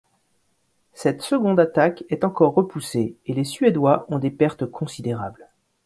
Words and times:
Cette 0.93 1.21
seconde 1.21 1.59
attaque 1.59 2.05
est 2.09 2.23
encore 2.23 2.55
repoussée, 2.55 3.17
et 3.27 3.33
les 3.33 3.43
Suédois 3.43 4.07
ont 4.09 4.17
des 4.17 4.31
pertes 4.31 4.65
considérables. 4.65 5.47